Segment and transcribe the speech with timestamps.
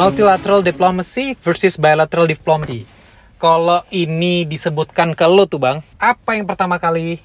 [0.00, 2.88] Multilateral diplomacy versus bilateral diplomacy.
[3.36, 7.20] Kalau ini disebutkan ke lo tuh bang, apa yang pertama kali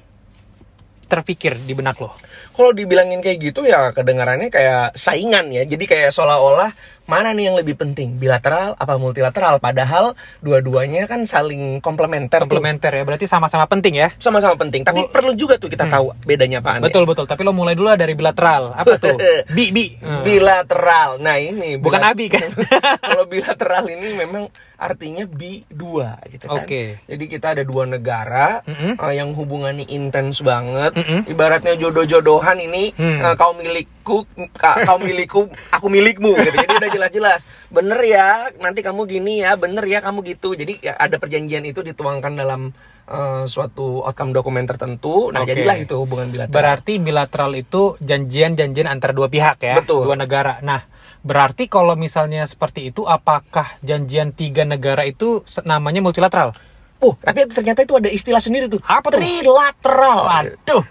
[1.07, 2.19] terpikir di benak lo?
[2.51, 5.63] Kalau dibilangin kayak gitu ya kedengarannya kayak saingan ya.
[5.63, 6.75] Jadi kayak seolah-olah
[7.05, 9.57] mana nih yang lebih penting, bilateral apa multilateral?
[9.57, 12.37] Padahal dua-duanya kan saling komplementer.
[12.37, 12.45] tuh.
[12.45, 14.09] Komplementer ya, berarti sama-sama penting ya?
[14.17, 14.81] Sama-sama penting.
[14.81, 15.93] Tapi Mul- perlu juga tuh kita Hmm.
[15.93, 16.81] tahu bedanya ya.
[16.81, 17.25] Betul betul.
[17.25, 18.73] Tapi lo mulai dulu dari bilateral.
[18.73, 19.17] Apa tuh?
[19.55, 19.95] Bi bi.
[19.97, 20.25] Hmm.
[20.25, 21.17] Bilateral.
[21.17, 22.49] Nah ini Bukan abi kan?
[23.05, 26.67] Kalau bilateral ini memang artinya bi dua gitu kan.
[26.67, 26.99] Oke.
[27.05, 28.99] Jadi kita ada dua negara Mm-mm.
[28.99, 30.91] eh, yang hubungannya intens banget.
[30.93, 31.23] Mm-mm.
[31.25, 33.23] Ibaratnya jodoh-jodohan ini Hmm.
[33.23, 36.55] eh, kau milikku, ka- kau milikku, aku milikmu gitu.
[36.57, 37.43] Jadi udah jelas-jelas.
[37.67, 40.55] Bener ya, nanti kamu gini ya, bener ya kamu gitu.
[40.55, 42.71] Jadi ya, ada perjanjian itu dituangkan dalam
[43.05, 45.29] eh, suatu outcome dokumen tertentu.
[45.35, 45.51] Nah, Oke.
[45.51, 46.55] jadilah itu hubungan bilateral.
[46.55, 50.07] Berarti bilateral itu janjian-janjian antara dua pihak ya, Betul.
[50.07, 50.63] dua negara.
[50.63, 50.87] Nah,
[51.21, 56.55] berarti kalau misalnya seperti itu, apakah janjian tiga negara itu namanya multilateral?
[57.03, 58.79] Oh, tapi ternyata itu ada istilah sendiri tuh.
[58.81, 59.19] Apa tuh?
[59.19, 60.19] Trilateral.
[60.31, 60.81] Waduh,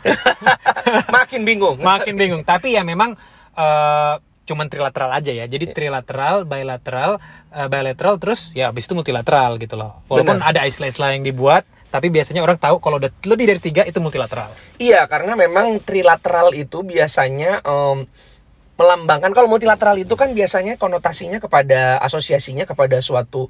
[1.16, 1.80] Makin bingung.
[1.80, 2.42] makin bingung.
[2.44, 3.16] Tapi ya memang
[3.56, 4.14] eh,
[4.44, 5.44] cuman trilateral aja ya.
[5.48, 5.74] Jadi Iya.
[5.74, 7.18] trilateral, bilateral,
[7.50, 10.04] eh, bilateral, terus ya habis itu multilateral gitu loh.
[10.08, 10.52] Walaupun Benar.
[10.54, 14.52] ada istilah-istilah yang dibuat, tapi biasanya orang tahu kalau udah lebih dari tiga itu multilateral.
[14.76, 18.04] Iya, karena memang trilateral itu biasanya em,
[18.74, 23.46] melambangkan kalau multilateral itu kan biasanya konotasinya kepada asosiasinya kepada suatu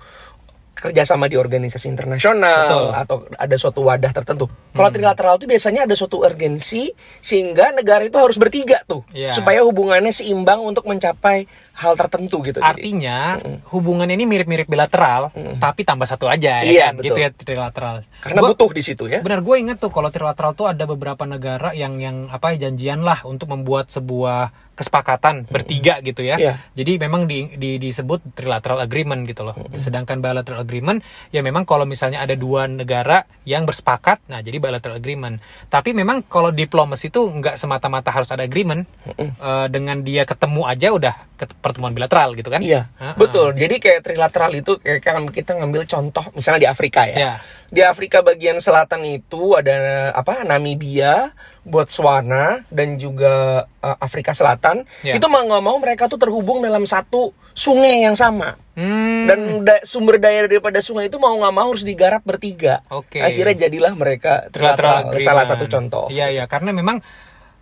[0.74, 2.88] kerjasama di organisasi internasional Betul.
[2.92, 4.50] atau ada suatu wadah tertentu.
[4.70, 4.96] Kalau Hmm.
[4.96, 9.32] trilateral itu biasanya ada suatu urgensi sehingga negara itu harus bertiga tuh Iya.
[9.32, 12.58] supaya hubungannya seimbang untuk mencapai hal tertentu gitu.
[12.58, 13.58] Jadi- Artinya Mm.
[13.68, 15.58] hubungan ini mirip-mirip bilateral, Mm.
[15.58, 16.94] tapi tambah satu aja ya Iya, kan?
[16.98, 17.06] betul.
[17.10, 17.96] Gitu ya trilateral.
[18.20, 19.20] karena Gua- butuh di situ ya.
[19.20, 23.02] Benar, gue inget tuh kalau trilateral tuh ada beberapa negara yang yang apa ya, janjian
[23.02, 26.36] lah untuk membuat sebuah kesepakatan bertiga gitu ya.
[26.36, 26.54] Iya.
[26.74, 29.54] Jadi memang di, di- disebut trilateral agreement gitu loh.
[29.78, 34.98] Sedangkan bilateral agreement ya memang kalau misalnya ada dua negara yang bersepakat, nah jadi bilateral
[34.98, 35.38] agreement.
[35.70, 38.84] Tapi memang kalau diplomasi itu nggak semata-mata harus ada agreement.
[39.06, 39.30] Mm-mm.
[39.38, 42.60] Eh, dengan dia ketemu aja udah ke- pertemuan bilateral gitu kan?
[42.60, 43.14] Iya, Ah, ah.
[43.14, 43.54] betul.
[43.54, 47.16] Jadi kayak trilateral itu kayak kan kita ngambil contoh misalnya di Afrika ya.
[47.16, 47.34] Ya.
[47.70, 50.42] Di Afrika bagian selatan itu ada apa?
[50.42, 51.34] Namibia,
[51.64, 54.84] Botswana dan juga uh, Afrika Selatan.
[55.00, 55.16] Ya.
[55.16, 58.60] Itu mau nggak mau mereka tuh terhubung dalam satu sungai yang sama.
[58.76, 62.84] Hmm, Dan da- sumber daya daripada sungai itu mau nggak mau harus digarap bertiga.
[62.92, 63.24] Oke.
[63.24, 65.16] Akhirnya jadilah mereka trilateral.
[65.24, 66.06] Salah satu contoh.
[66.12, 67.00] Iya iya karena memang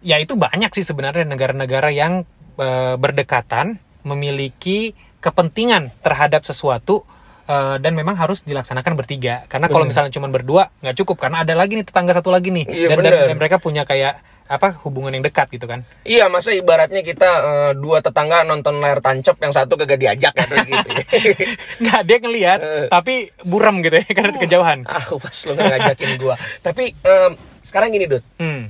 [0.03, 2.27] ya itu banyak sih sebenarnya negara-negara yang
[2.59, 7.07] eh, berdekatan memiliki kepentingan terhadap sesuatu
[7.49, 9.47] eh, dan memang harus dilaksanakan bertiga.
[9.47, 12.65] Karena kalau misalnya cuma berdua nggak cukup karena ada lagi nih tetangga satu lagi nih
[12.69, 14.21] Iya, dan, dan, dan mereka punya kayak
[14.53, 15.89] apa hubungan yang dekat gitu kan.
[16.05, 20.61] Iya, masa ibaratnya kita uh, dua tetangga nonton layar tancap yang satu kagak diajak atau
[20.61, 20.89] gitu.
[20.93, 21.05] ya.
[21.83, 22.87] Nggak dia ngelihat Eh.
[22.93, 23.15] tapi
[23.49, 24.85] buram gitu ya karena kejauhan.
[24.93, 26.37] ah, pas lu nggak ngajakin gua.
[26.61, 27.33] Tapi em,
[27.65, 28.25] sekarang gini, Dut.
[28.37, 28.69] Hmm.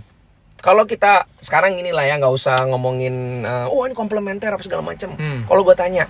[0.62, 5.18] Kalau kita sekarang inilah ya nggak usah ngomongin uh, oh ini komplementer apa segala macam.
[5.18, 5.50] Hmm.
[5.50, 6.06] Kalau gua tanya,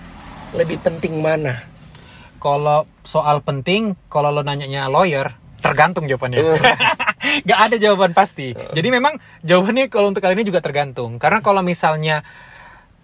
[0.53, 1.65] lebih penting mana?
[2.43, 5.31] Kalau soal penting, kalau lo nanyanya lawyer,
[5.63, 6.43] tergantung jawabannya.
[7.23, 8.51] Uh, Gak ada jawaban pasti.
[8.51, 9.15] Jadi memang
[9.47, 11.23] jawabannya kalau untuk kali ini juga tergantung.
[11.23, 12.27] Karena kalau misalnya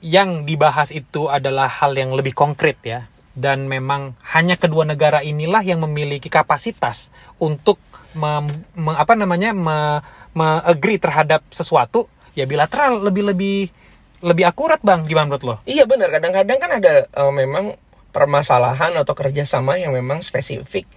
[0.02, 3.06] yang dibahas itu adalah hal yang lebih konkret ya,
[3.38, 7.78] dan memang hanya kedua negara inilah yang memiliki kapasitas untuk
[8.18, 10.02] mem- me- apa namanya me,
[10.34, 13.70] me- agree terhadap sesuatu, ya bilateral lebih lebih
[14.18, 15.06] lebih akurat bang.
[15.06, 15.56] Gimana menurut lo?
[15.62, 16.10] iya benar.
[16.10, 17.78] Kadang-kadang kan ada uh, memang
[18.10, 20.88] permasalahan atau kerjasama yang memang spesifik.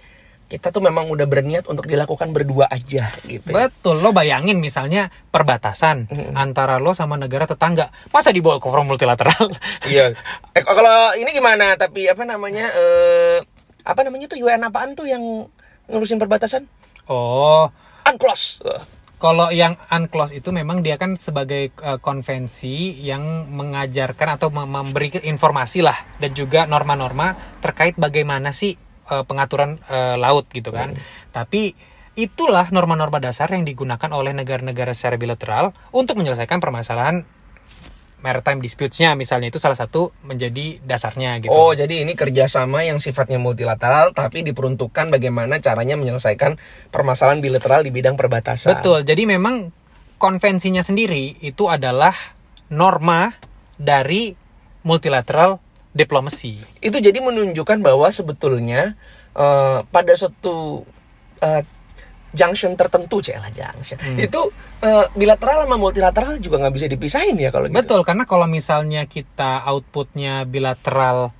[0.52, 3.46] Kita tuh memang udah berniat untuk dilakukan berdua aja gitu.
[3.48, 3.72] ya.
[3.72, 6.36] Betul, lo bayangin misalnya perbatasan Mm-mm.
[6.36, 9.48] antara lo sama negara tetangga, masa dibawa ke forum multilateral?
[9.88, 10.12] Iya.
[10.52, 11.80] Eh, kalau ini gimana?
[11.80, 12.68] Tapi apa namanya?
[12.68, 13.38] Eh,
[13.80, 15.48] apa namanya tuh UN apaan tuh yang
[15.88, 16.68] ngurusin perbatasan?
[17.08, 17.72] Oh,
[18.04, 18.60] Unclose.
[19.22, 23.22] Kalau yang unclose itu memang dia kan sebagai eh, konvensi yang
[23.58, 28.72] mengajarkan atau mem- memberi informasi lah dan juga norma-norma terkait bagaimana sih
[29.12, 30.98] eh, pengaturan eh, laut gitu kan.
[31.30, 31.78] Tapi
[32.18, 35.64] itulah norma-norma dasar yang digunakan oleh negara-negara secara bilateral
[35.94, 37.16] untuk menyelesaikan permasalahan
[38.22, 41.50] maritime disputes-nya misalnya itu salah satu menjadi dasarnya gitu.
[41.50, 46.56] Oh, jadi ini kerjasama yang sifatnya multilateral, tapi diperuntukkan bagaimana caranya menyelesaikan
[46.94, 48.78] permasalahan bilateral di bidang perbatasan.
[48.78, 49.02] Betul.
[49.02, 49.74] Jadi memang
[50.22, 52.14] konvensinya sendiri itu adalah
[52.70, 53.34] norma
[53.74, 54.38] dari
[54.86, 55.58] multilateral
[55.92, 56.62] diplomasi.
[56.78, 58.94] Itu jadi menunjukkan bahwa sebetulnya
[59.34, 60.86] eh, pada suatu
[61.42, 61.66] eh,
[62.32, 64.18] junction tertentu, celah junction, Hmm.
[64.18, 64.40] itu
[64.80, 67.76] eh, bilateral sama multilateral juga nggak bisa dipisahin ya kalau gitu.
[67.76, 71.30] Betul, karena kalau misalnya kita outputnya bilateral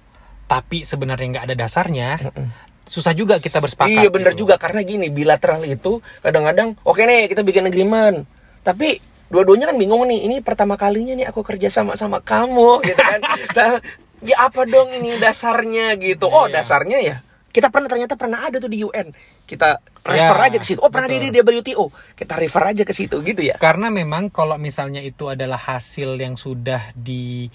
[0.45, 2.47] tapi sebenarnya nggak ada dasarnya, Mm-mm.
[2.85, 3.89] susah juga kita bersepakat.
[3.89, 4.45] Iya bener gitu.
[4.45, 8.29] juga karena gini bilateral itu kadang-kadang oke nih kita bikin agreement
[8.61, 13.01] tapi dua-duanya kan bingung nih ini pertama kalinya nih aku kerja sama sama kamu gitu
[13.01, 13.21] kan
[13.57, 13.81] Nah,
[14.21, 16.61] ya apa dong ini dasarnya gitu oh Iya.
[16.61, 17.17] dasarnya ya
[17.53, 19.13] kita pernah ternyata pernah ada tuh di UN
[19.45, 20.81] kita refer Ya, aja ke situ.
[20.81, 21.31] Oh pernah betul.
[21.31, 21.85] di WTO
[22.17, 23.61] kita refer aja ke situ gitu ya?
[23.61, 27.47] Karena memang kalau misalnya itu adalah hasil yang sudah di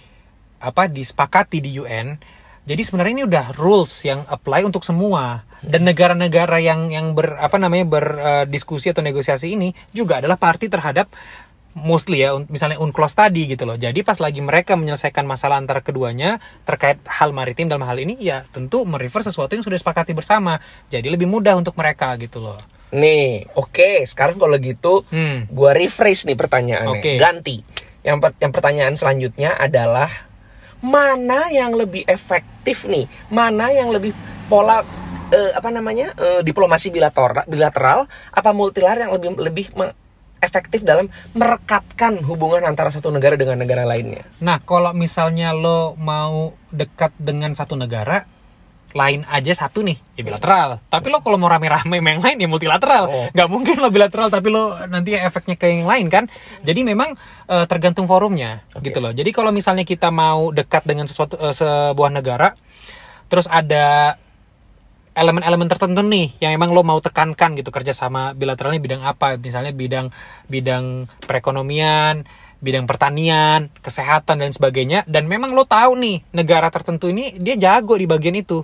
[0.57, 2.17] apa disepakati di UN,
[2.65, 5.44] jadi sebenarnya ini udah rules yang apply untuk semua.
[5.57, 11.09] Dan negara-negara yang yang ber apa namanya berdiskusi atau negosiasi ini juga adalah party terhadap
[11.77, 13.77] mostly ya misalnya UNCLOS tadi gitu loh.
[13.77, 18.50] Jadi pas lagi mereka menyelesaikan masalah antara keduanya terkait hal maritim dalam hal ini ya
[18.50, 20.57] tentu merefer sesuatu yang sudah disepakati bersama.
[20.88, 22.57] Jadi lebih mudah untuk mereka gitu loh.
[22.88, 25.44] nih oke sekarang kalau gitu Hmm.
[25.50, 27.13] gua rephrase nih pertanyaannya Oke.
[27.18, 27.59] ganti
[28.00, 30.07] yang per- yang pertanyaan selanjutnya adalah
[30.79, 34.15] mana yang lebih efektif nih mana yang lebih
[34.47, 34.88] pola
[35.29, 39.65] eh, apa namanya eh, diplomasi bilateral bilateral apa multilateral yang lebih lebih
[40.39, 46.54] efektif dalam merekatkan hubungan antara satu negara dengan negara lainnya Nah, kalau misalnya lo mau
[46.69, 48.30] dekat dengan satu negara,
[48.95, 50.80] lain aja satu nih, ya bilateral.
[50.88, 53.04] Tapi lo kalau mau rame-rame main lain ya multilateral.
[53.10, 53.28] Oh.
[53.34, 56.25] Nggak mungkin lo bilateral tapi lo nanti efeknya ke yang lain kan.
[56.63, 57.18] Jadi memang
[57.50, 58.89] eh, tergantung forumnya Oke.
[58.89, 59.12] gitu loh.
[59.12, 62.56] Jadi kalau misalnya kita mau dekat dengan sesuatu eh, sebuah negara,
[63.28, 64.18] terus ada
[65.17, 69.41] elemen-elemen tertentu nih yang emang lo mau tekankan gitu kerjasama bilateralnya bidang apa.
[69.41, 70.13] Misalnya bidang
[70.45, 72.23] bidang perekonomian
[72.57, 75.05] bidang pertanian kesehatan dan sebagainya.
[75.09, 78.61] Dan memang lo tahu nih negara tertentu ini dia jago di bagian itu.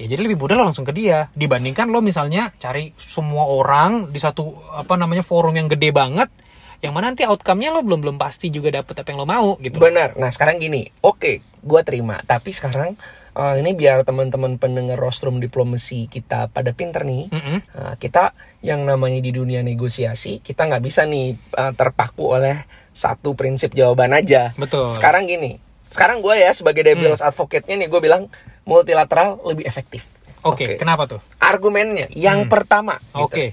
[0.00, 1.28] Ya jadi lebih mudah lo langsung ke dia.
[1.36, 6.32] Dibandingkan lo misalnya cari semua orang di satu apa namanya forum yang gede banget
[6.80, 9.76] yang mana nanti outcome-nya lo belum belum pasti juga dapet apa yang lo mau gitu.
[9.76, 10.16] Benar.
[10.16, 10.88] Nah sekarang gini.
[11.04, 12.24] Oke gua terima.
[12.24, 12.96] Tapi sekarang
[13.40, 17.58] eh, ini biar teman-teman pendengar rostrum diplomasi kita pada pinter nih Mm-mm.
[17.72, 23.32] Nah, kita yang namanya di dunia negosiasi kita nggak bisa nih uh, terpaku oleh satu
[23.32, 24.52] prinsip jawaban aja.
[24.54, 25.56] betul Sekarang gini,
[25.88, 28.28] sekarang gue ya sebagai devil's advocate-nya nih gue bilang
[28.64, 30.04] multilateral lebih efektif.
[30.40, 30.74] oke oke.
[30.76, 32.50] kenapa tuh Argumennya yang Hmm.
[32.50, 33.24] pertama, gitu.
[33.24, 33.46] oke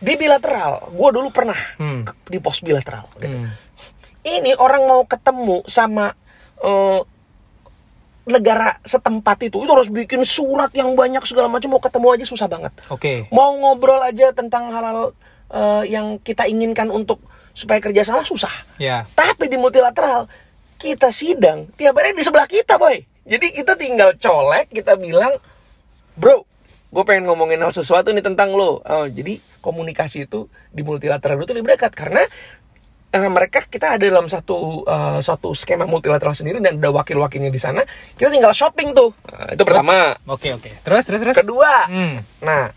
[0.00, 2.08] di bilateral, gue dulu pernah Hmm.
[2.24, 3.04] di pos bilateral.
[3.16, 3.30] gitu.
[3.30, 3.52] Hmm.
[4.20, 6.12] Ini orang mau ketemu sama
[6.60, 7.00] eh,
[8.28, 12.48] negara setempat itu, itu harus bikin surat yang banyak segala macam mau ketemu aja susah
[12.50, 12.72] banget.
[12.92, 15.16] oke mau ngobrol aja tentang hal-hal
[15.50, 17.20] eh, yang kita inginkan untuk
[17.54, 18.52] supaya kerjasama susah.
[18.78, 20.30] ya Tapi di multilateral
[20.80, 23.04] kita sidang tiap hari di sebelah kita, boy.
[23.28, 25.36] Jadi kita tinggal colek, kita bilang,
[26.16, 26.48] bro,
[26.88, 28.80] gue pengen ngomongin hal sesuatu nih tentang lo.
[28.80, 32.24] Oh, jadi komunikasi itu di multilateral itu lebih dekat karena
[33.10, 37.58] eh, mereka kita ada dalam satu eh, satu skema multilateral sendiri dan ada wakil-wakilnya di
[37.58, 37.82] sana.
[38.14, 39.10] Kita tinggal shopping tuh.
[39.26, 40.14] Nah, itu pertama.
[40.26, 40.70] Oke oke.
[40.80, 41.36] Terus terus terus.
[41.36, 42.22] Kedua, Hmm.
[42.40, 42.70] Nah,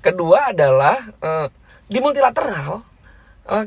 [0.00, 1.46] kedua adalah eh,
[1.86, 2.82] di multilateral
[3.46, 3.66] eh,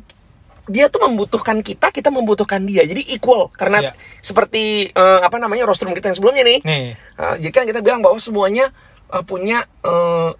[0.69, 2.85] dia tuh membutuhkan kita, kita membutuhkan dia.
[2.85, 3.91] Jadi equal karena Iya.
[4.21, 6.59] seperti eh, apa namanya rostrum kita yang sebelumnya nih.
[6.61, 6.85] Nih.
[6.93, 8.69] Eh, jadi kan kita bilang bahwa semuanya
[9.09, 10.31] eh, punya eh,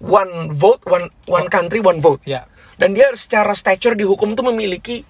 [0.00, 1.52] one vote, one one Oh.
[1.52, 2.20] country, one vote.
[2.24, 2.44] Ya.
[2.80, 5.04] Dan dia secara stature di hukum tuh memiliki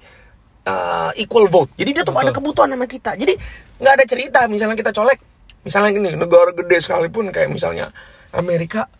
[0.66, 1.78] eh, equal vote.
[1.78, 2.26] Jadi dia tuh Betul.
[2.26, 3.14] ada kebutuhan sama kita.
[3.14, 3.38] Jadi
[3.78, 5.22] nggak ada cerita misalnya kita colek,
[5.62, 7.94] misalnya gini negara gede sekalipun kayak misalnya
[8.34, 8.90] Amerika.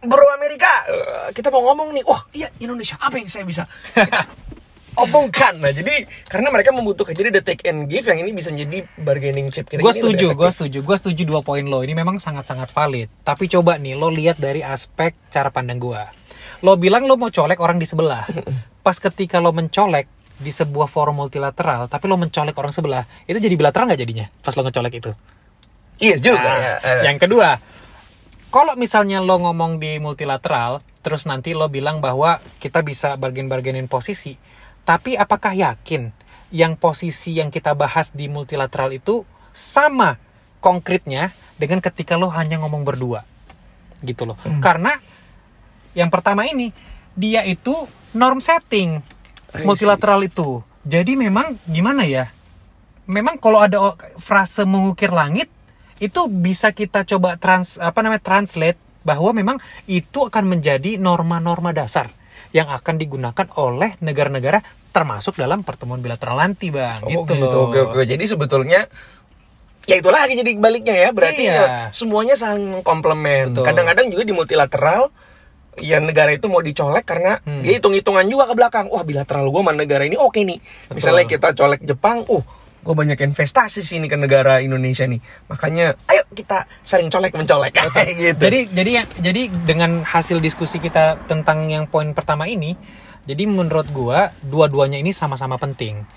[0.00, 4.24] Bro Amerika, eh, kita mau ngomong nih, wah iya Indonesia apa yang saya bisa kita
[5.06, 5.58] omongkan.
[5.60, 9.48] Nah jadi karena mereka membutuhkan, jadi ada take and give yang ini bisa jadi bargaining
[9.50, 9.80] chip kita.
[9.80, 11.80] Gue setuju, gue setuju, gue setuju dua poin lo.
[11.80, 13.08] Ini memang sangat-sangat valid.
[13.24, 16.02] Tapi coba nih, lo lihat dari aspek cara pandang gue.
[16.60, 18.28] Lo bilang lo mau colek orang di sebelah.
[18.86, 20.06] Pas ketika lo mencolek
[20.40, 24.26] di sebuah forum multilateral, tapi lo mencolek orang sebelah, itu jadi bilateral nggak jadinya?
[24.40, 25.12] Pas lo ngecolek itu.
[26.00, 26.40] Iya juga.
[26.48, 27.02] Nah, ya, eh.
[27.12, 27.60] Yang kedua,
[28.48, 34.40] kalau misalnya lo ngomong di multilateral, terus nanti lo bilang bahwa kita bisa bargain-bargainin posisi,
[34.84, 36.10] tapi apakah yakin
[36.50, 39.22] yang posisi yang kita bahas di multilateral itu
[39.54, 40.18] sama
[40.58, 43.22] konkretnya dengan ketika lo hanya ngomong berdua?
[44.02, 44.36] Gitu loh.
[44.42, 44.58] Hmm.
[44.58, 44.98] Karena
[45.94, 46.74] yang pertama ini
[47.14, 49.02] dia itu norm setting
[49.62, 50.62] multilateral itu.
[50.86, 52.32] Jadi memang gimana ya?
[53.10, 55.50] Memang kalau ada frase mengukir langit
[56.00, 62.08] itu bisa kita coba trans apa namanya translate bahwa memang itu akan menjadi norma-norma dasar
[62.50, 67.06] yang akan digunakan oleh negara-negara termasuk dalam pertemuan bilateral nanti, Bang.
[67.06, 68.02] Oh gitu, gitu, oke, oke.
[68.02, 68.90] Jadi sebetulnya
[69.86, 71.08] ya itu lagi jadi baliknya ya.
[71.14, 71.54] Berarti Iya.
[71.54, 73.54] ya, semuanya saling komplement.
[73.54, 75.14] Kadang-kadang juga di multilateral
[75.78, 77.62] ya negara itu mau dicolek karena Hmm.
[77.62, 78.86] dia hitung-hitungan juga ke belakang.
[78.90, 80.58] Wah bilateral gue sama negara ini oke nih.
[80.58, 80.94] Betul.
[80.98, 82.42] Misalnya kita colek Jepang, uh
[82.80, 85.20] gue banyak investasi sini ke negara Indonesia nih.
[85.52, 88.40] Makanya ayo kita saling colek mencolek kayak gitu.
[88.40, 92.80] Jadi jadi yang jadi dengan hasil diskusi kita tentang yang poin pertama ini,
[93.28, 96.08] jadi menurut gua dua-duanya ini sama-sama penting.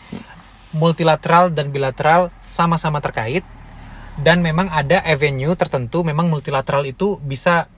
[0.74, 3.46] Multilateral dan bilateral sama-sama terkait
[4.18, 7.70] dan memang ada avenue tertentu memang multilateral itu bisa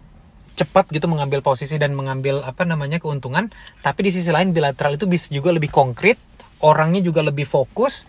[0.55, 3.51] cepat gitu mengambil posisi dan mengambil apa namanya keuntungan,
[3.83, 6.15] tapi di sisi lain bilateral itu bisa juga lebih konkret,
[6.63, 8.07] orangnya juga lebih fokus,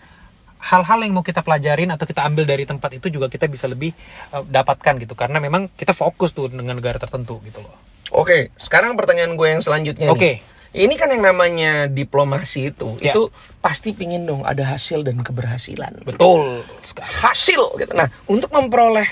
[0.59, 3.93] hal-hal yang mau kita pelajarin atau kita ambil dari tempat itu juga kita bisa lebih
[4.31, 7.73] eh, dapatkan gitu karena memang kita fokus tuh dengan negara tertentu gitu loh.
[8.11, 10.13] oke sekarang pertanyaan gue yang selanjutnya nih.
[10.13, 10.31] Oke.
[10.73, 13.11] ini kan yang namanya diplomasi itu Ya.
[13.11, 16.65] itu pasti pingin dong ada hasil dan keberhasilan Betul.
[16.99, 19.07] hasil gitu nah untuk memperoleh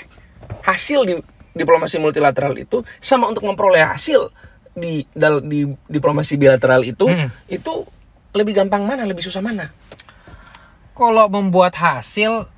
[0.62, 1.14] hasil di
[1.52, 4.28] diplomasi multilateral itu sama untuk memperoleh hasil
[4.72, 5.08] di
[5.42, 7.28] di diplomasi bilateral itu Mm.
[7.48, 7.72] itu
[8.32, 9.72] lebih gampang mana lebih susah mana
[10.96, 12.48] Kalau membuat hasil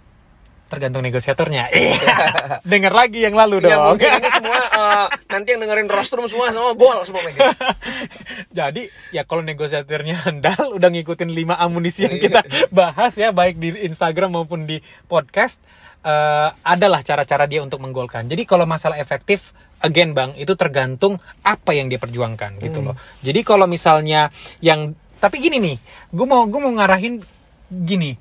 [0.68, 1.73] tergantung negosiatornya.
[1.73, 2.16] Iya.
[2.71, 3.73] Dengar lagi yang lalu dong.
[3.73, 7.57] Ya mungkin ini semua eh, nanti yang dengerin rostrum semua semua gol semua mereka.
[8.59, 13.73] Jadi ya kalau negosiatornya handal udah ngikutin 5 amunisi yang kita bahas ya baik di
[13.88, 14.78] Instagram maupun di
[15.09, 15.57] podcast
[16.04, 18.28] eh, adalah cara-cara dia untuk menggolkan.
[18.28, 19.40] Jadi kalau masalah efektif
[19.80, 22.92] again Bang itu tergantung apa yang dia perjuangkan gitu Hmm.
[22.92, 22.97] loh.
[23.25, 24.28] Jadi kalau misalnya
[24.61, 25.76] yang tapi gini nih,
[26.12, 27.25] gue mau gue mau ngarahin
[27.71, 28.17] gini.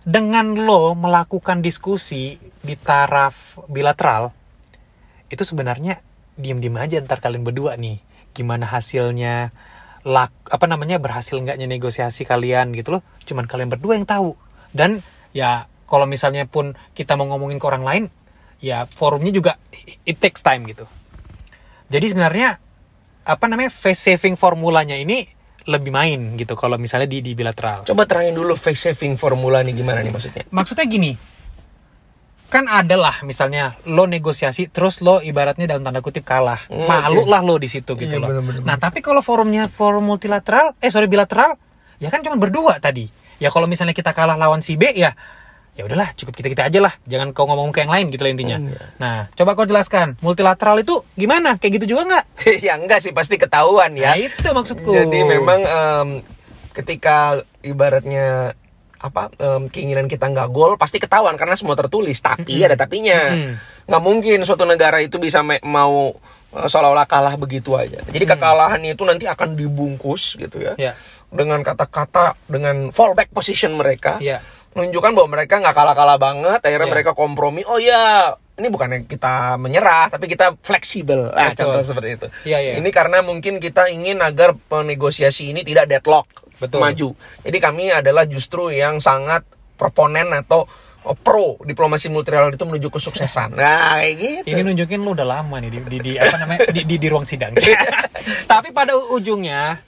[0.00, 4.32] Dengan lo melakukan diskusi di taraf bilateral
[5.30, 6.02] itu sebenarnya
[6.34, 8.02] diem-diem aja ntar kalian berdua nih
[8.34, 9.54] gimana hasilnya
[10.02, 14.34] lak apa namanya berhasil nggaknya negosiasi kalian gitu loh cuman kalian berdua yang tahu
[14.74, 18.04] dan ya kalau misalnya pun kita mau ngomongin ke orang lain
[18.58, 19.60] ya forumnya juga
[20.08, 20.88] it takes time gitu
[21.92, 22.56] jadi sebenarnya
[23.28, 25.28] apa namanya face saving formulanya ini
[25.64, 29.74] lebih main gitu kalau misalnya di di bilateral Coba terangin dulu face saving formula nih
[29.74, 30.44] gimana nih maksudnya?
[30.48, 31.12] maksudnya gini
[32.46, 37.22] kan ada lah misalnya lo negosiasi terus lo ibaratnya dalam tanda kutip kalah Hmm, malu
[37.22, 37.30] oke.
[37.30, 38.62] lah lo di situ gitu Iya, loh bener-bener.
[38.64, 41.54] nah tapi kalau forumnya forum multilateral eh sorry bilateral
[41.96, 43.06] ya kan cuma berdua tadi
[43.38, 45.14] ya kalau misalnya kita kalah lawan si B ya
[45.78, 46.94] ya udahlah cukup kita kita aja lah.
[47.06, 48.58] Jangan kau ngomong ke yang lain gitu lah intinya.
[48.58, 51.56] Hmm, nah coba kau jelaskan multilateral itu gimana?
[51.56, 52.24] Kayak gitu juga nggak?
[52.66, 54.12] Ya enggak sih pasti ketahuan ya.
[54.18, 54.28] Ya.
[54.28, 54.90] itu maksudku.
[54.90, 56.08] Jadi memang em,
[56.70, 58.52] ketika ibaratnya
[59.00, 62.20] apa em, keinginan kita nggak gol pasti ketahuan karena semua tertulis.
[62.20, 62.66] Tapi Mm-mm.
[62.68, 63.18] ada tapinya.
[63.88, 66.12] Nggak mungkin suatu negara itu bisa mau
[66.50, 68.04] eh, seolah-olah kalah begitu aja.
[68.04, 68.32] Jadi Hmm.
[68.36, 70.74] kekalahan itu nanti akan dibungkus gitu ya.
[70.76, 70.92] Ya.
[71.30, 74.18] Dengan kata-kata dengan fallback position mereka.
[74.20, 76.94] Ya menunjukkan bahwa mereka nggak kalah-kalah banget akhirnya Iya.
[76.94, 81.74] mereka kompromi oh ya ini bukannya kita menyerah tapi kita fleksibel nah, Betul.
[81.74, 86.30] contoh seperti itu ya ya ini karena mungkin kita ingin agar penegosiasi ini tidak deadlock
[86.62, 86.78] Betul.
[86.84, 87.08] maju
[87.42, 89.42] jadi kami adalah justru yang sangat
[89.74, 90.68] proponen atau
[91.02, 95.56] oh, pro diplomasi multilateral itu menuju kesuksesan nah kayak gitu Ini nunjukin lu udah lama
[95.58, 97.56] nih di, di, di apa namanya di, di, di ruang sidang.
[98.52, 99.80] Tapi pada ujungnya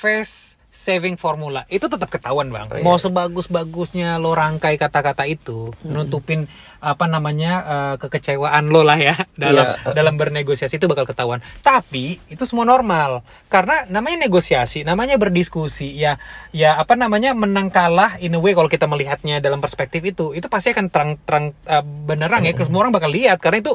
[0.00, 0.47] face
[0.78, 2.70] saving formula itu tetap ketahuan bang.
[2.70, 2.84] Oh, iya.
[2.86, 5.90] Mau sebagus-bagusnya lo rangkai kata-kata itu, Hmm.
[5.90, 6.46] nutupin
[6.78, 9.90] apa namanya eh, kekecewaan lo lah ya dalam Iya.
[9.90, 11.42] dalam bernegosiasi itu bakal ketahuan.
[11.60, 16.22] Tapi itu semua normal karena namanya negosiasi, namanya berdiskusi ya
[16.54, 20.46] ya apa namanya menang kalah in a way kalau kita melihatnya dalam perspektif itu itu
[20.46, 22.54] pasti akan terang-terang eh, benerang ya.
[22.54, 22.70] Mm-mm.
[22.70, 23.74] Semua orang bakal lihat karena itu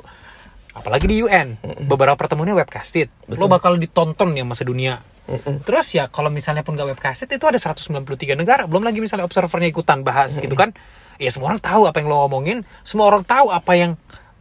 [0.73, 1.85] apalagi di UN Mm-mm.
[1.85, 3.49] beberapa pertemuannya webcasted lo Betul.
[3.49, 5.63] bakal ditonton ya masa dunia Mm-mm.
[5.63, 7.93] terus ya kalau misalnya pun gak webcasted itu ada 193
[8.35, 10.49] negara belum lagi misalnya observernya ikutan bahas Mm-mm.
[10.49, 10.73] gitu kan
[11.21, 13.91] ya semua orang tahu apa yang lo omongin semua orang tahu apa yang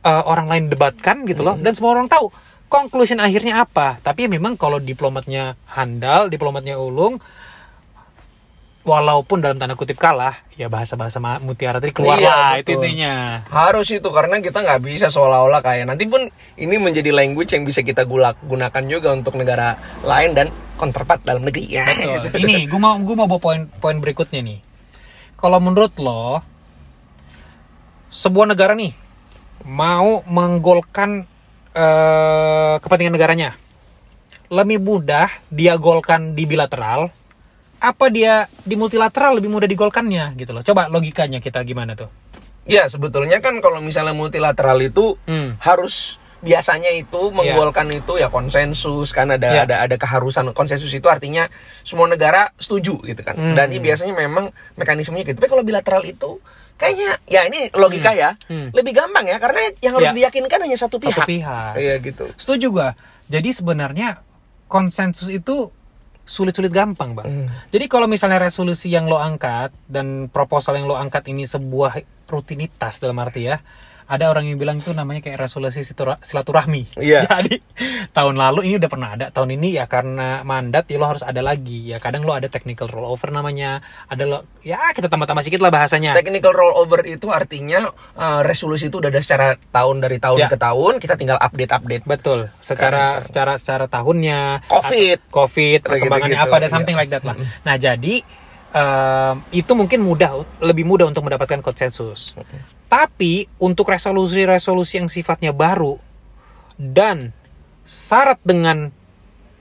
[0.02, 1.64] eh, orang lain debatkan gitu loh Mm-mm.
[1.68, 2.32] dan semua orang tahu
[2.72, 7.20] conclusion akhirnya apa tapi ya memang kalau diplomatnya handal diplomatnya ulung
[8.82, 13.46] walaupun dalam tanda kutip kalah ya bahasa-bahasa ma- mutiara tadi keluar Iya, lah itu intinya.
[13.46, 16.26] Harus itu karena kita nggak bisa seolah-olah kayak nanti pun
[16.58, 20.46] ini menjadi language yang bisa kita gulak gunakan juga untuk negara lain dan
[20.82, 21.86] counterpart dalam negeri ya.
[21.86, 22.22] Betul.
[22.42, 24.58] Ini gue mau gue mau bawa poin poin berikutnya nih.
[25.38, 26.42] Kalau menurut lo
[28.10, 28.92] sebuah negara nih
[29.62, 31.22] mau menggolkan
[31.72, 33.54] eh, kepentingan negaranya,
[34.50, 37.14] lebih mudah dia golkan di bilateral,
[37.82, 40.62] apa dia di multilateral lebih mudah digolkannya gitu loh.
[40.62, 42.06] Coba logikanya kita gimana tuh?
[42.62, 45.58] ya sebetulnya kan kalau misalnya multilateral itu Hmm.
[45.58, 49.62] harus biasanya itu menggolkan itu ya konsensus kan ada Iya.
[49.66, 51.50] ada ada keharusan konsensus itu artinya
[51.82, 53.58] semua negara setuju gitu kan Hmm.
[53.58, 56.38] dan ini biasanya memang mekanismenya gitu tapi kalau bilateral itu
[56.74, 58.70] kayaknya ya ini logika ya Hmm.
[58.70, 60.18] lebih gampang ya karena yang harus Iya.
[60.22, 61.72] diyakinkan hanya satu pihak Satu pihak.
[61.76, 62.88] iya gitu Setuju gua.
[63.26, 64.22] Jadi sebenarnya
[64.66, 65.74] konsensus itu
[66.22, 67.26] sulit-sulit gampang bang.
[67.26, 67.48] Hmm.
[67.74, 71.98] Jadi kalau misalnya resolusi yang lo angkat dan proposal yang lo angkat ini sebuah
[72.30, 73.58] rutinitas dalam arti ya,
[74.06, 75.82] ada orang yang bilang itu namanya kayak resolusi
[76.22, 76.98] silaturahmi.
[76.98, 77.24] Iya.
[77.30, 77.62] Jadi
[78.12, 81.40] tahun lalu ini udah pernah ada, tahun ini ya karena mandat ya lo harus ada
[81.40, 81.90] lagi.
[81.90, 86.12] Ya kadang lo ada technical rollover namanya, ada lo ya kita tambah-tambah sedikit lah bahasanya.
[86.14, 90.48] Technical rollover itu artinya uh, resolusi itu udah ada secara tahun dari tahun Ya.
[90.50, 92.02] ke tahun, kita tinggal update-update.
[92.02, 95.18] Betul, secara secara secara tahunnya Covid.
[95.22, 97.36] atau- COVID, perkembangannya gitu-gitu, apa ada something like that lah.
[97.62, 98.24] Nah, jadi
[98.72, 102.34] em, itu mungkin mudah lebih mudah untuk mendapatkan konsensus.
[102.88, 105.96] Tapi untuk resolusi-resolusi yang sifatnya baru
[106.76, 107.32] dan
[107.88, 108.92] syarat dengan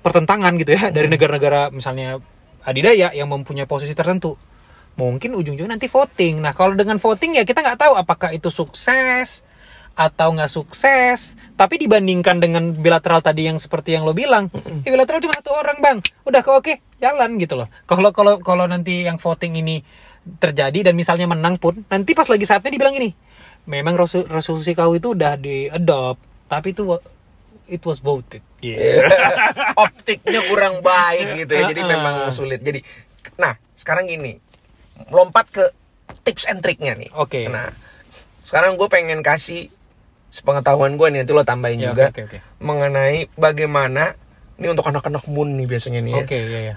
[0.01, 1.13] pertentangan gitu ya dari Hmm.
[1.15, 2.19] negara-negara misalnya
[2.65, 4.37] adidaya yang mempunyai posisi tertentu,
[4.97, 6.41] mungkin ujung-ujungnya nanti voting.
[6.41, 9.45] Nah, kalau dengan voting ya kita nggak tahu apakah itu sukses
[9.95, 11.35] atau nggak sukses.
[11.59, 14.81] Tapi dibandingkan dengan bilateral tadi yang seperti yang lo bilang, Mm-mm.
[14.81, 17.67] ya bilateral cuma satu orang bang, udah kok oke jalan gitu loh.
[17.85, 19.85] Kalau kalau kalau nanti yang voting ini
[20.41, 23.13] terjadi dan misalnya menang pun, nanti pas lagi saatnya dibilang ini,
[23.69, 23.97] memang
[24.29, 26.97] resolusi kau itu udah di adopt, tapi itu
[27.69, 28.41] it was voted.
[28.61, 29.05] Iya.
[29.85, 31.93] Optiknya kurang baik gitu ya, jadi Uh-uh.
[31.93, 32.61] memang sulit.
[32.61, 32.85] Jadi,
[33.37, 34.37] nah sekarang gini,
[35.09, 35.65] lompat ke
[36.21, 37.09] tips and triknya nih.
[37.17, 37.49] Oke.
[37.49, 37.73] Nah,
[38.45, 39.73] sekarang gue pengen kasih
[40.31, 42.37] sepengetahuan gue nih, nanti lo tambahin Ya, juga Oke oke.
[42.57, 44.15] mengenai bagaimana
[44.55, 46.23] ini untuk anak-anak moon nih biasanya nih ya.
[46.23, 46.75] Oke ya ya.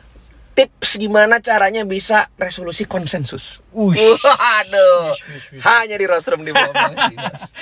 [0.55, 3.59] Tips gimana caranya bisa resolusi konsensus.
[3.75, 3.99] Ush.
[4.23, 5.11] Waduh.
[5.11, 5.63] Wish, wish, wish.
[5.67, 6.95] Hanya di rostrum di bawah.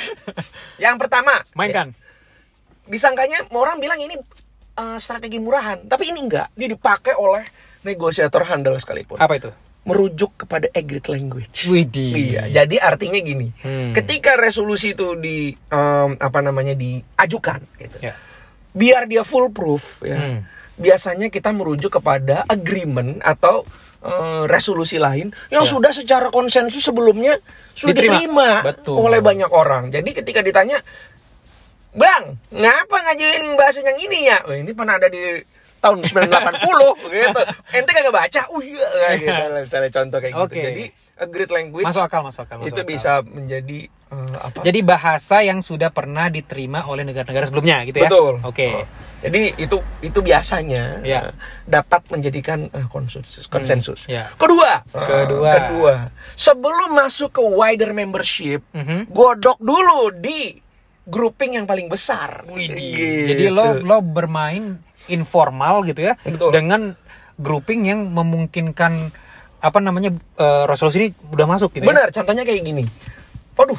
[0.85, 1.97] Yang pertama, Mainkan.
[2.85, 4.21] disangkanya orang bilang ini
[4.77, 6.53] uh, strategi murahan, tapi ini enggak.
[6.53, 7.49] Ini dipakai oleh
[7.81, 9.17] negosiator handal sekalipun.
[9.17, 9.49] Apa itu?
[9.83, 11.67] Merujuk kepada agreed language.
[11.67, 12.15] Widih.
[12.15, 13.51] Iya, jadi artinya gini.
[13.67, 13.91] Hmm.
[13.93, 17.99] Ketika resolusi itu di um, apa namanya diajukan gitu.
[17.99, 18.15] Ya.
[18.73, 20.19] Biar dia full proof ya.
[20.19, 20.39] Hmm.
[20.79, 23.67] Biasanya kita merujuk kepada agreement atau
[24.07, 25.71] uh, resolusi lain yang Ya.
[25.75, 27.43] sudah secara konsensus sebelumnya
[27.75, 28.17] sudah Diterima.
[28.23, 28.97] diterima, Betul.
[29.03, 29.91] oleh banyak orang.
[29.91, 30.79] Jadi ketika ditanya,
[31.93, 35.43] "Bang, ngapa ngajuin bahasa yang ini ya?" Oh, ini pernah ada di
[35.83, 36.63] tahun 1980
[37.13, 37.41] gitu.
[37.75, 38.41] Ente kagak baca?
[38.49, 38.87] Oh iya,
[39.19, 40.47] gitu lah, misalnya contoh kayak gitu.
[40.47, 40.63] Oke.
[40.63, 42.57] Jadi agreed language Masuk akal, masuk akal.
[42.59, 42.89] masuk itu akal.
[42.89, 44.59] bisa menjadi eh, apa?
[44.61, 48.09] Jadi bahasa yang sudah pernah diterima oleh negara-negara sebelumnya gitu ya.
[48.11, 48.35] Betul.
[48.43, 48.69] Oke.
[48.73, 48.87] Oh.
[49.23, 51.31] Jadi itu itu biasanya Ya.
[51.31, 53.47] eh, dapat menjadikan eh, konsensus.
[53.47, 54.07] konsensus.
[54.07, 54.25] Hmm, ya.
[54.35, 55.51] Kedua, eh, Kedua.
[55.53, 55.95] kedua,
[56.35, 59.07] sebelum masuk ke wider membership, Mhm.
[59.07, 60.59] godok dulu di
[61.03, 62.47] grouping yang paling besar.
[62.49, 62.83] Gitu.
[63.27, 64.79] Jadi lo lo bermain
[65.11, 66.51] informal gitu ya Betul.
[66.55, 66.95] dengan
[67.41, 69.11] grouping yang memungkinkan
[69.63, 72.83] apa namanya eh, resolusi ini udah masuk gitu Benar, contohnya kayak gini.
[73.55, 73.79] Waduh,